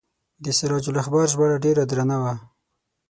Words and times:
د 0.43 0.45
سراج 0.57 0.85
الاخبار 0.91 1.25
ژباړه 1.33 1.57
ډیره 1.65 1.83
درنه 1.89 2.17
وه. 2.21 2.33